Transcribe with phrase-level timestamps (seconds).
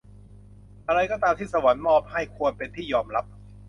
[0.87, 3.25] อะไรก็ตามที่สวรรค์มอบให้ควรเป็นที่ยอมรับ